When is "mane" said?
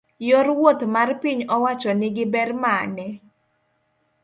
2.63-3.05